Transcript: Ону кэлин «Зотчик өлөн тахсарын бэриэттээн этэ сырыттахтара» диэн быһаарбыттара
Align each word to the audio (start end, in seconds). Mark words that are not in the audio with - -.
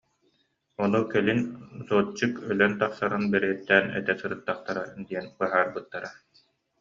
Ону 0.83 1.01
кэлин 1.11 1.41
«Зотчик 1.87 2.33
өлөн 2.51 2.73
тахсарын 2.79 3.23
бэриэттээн 3.31 3.85
этэ 3.99 4.13
сырыттахтара» 4.19 4.83
диэн 5.07 5.25
быһаарбыттара 5.37 6.09